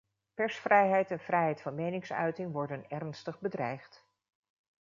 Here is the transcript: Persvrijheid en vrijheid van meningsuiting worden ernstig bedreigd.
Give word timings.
Persvrijheid 0.35 1.11
en 1.11 1.19
vrijheid 1.19 1.61
van 1.61 1.75
meningsuiting 1.75 2.51
worden 2.51 2.89
ernstig 2.89 3.39
bedreigd. 3.39 4.05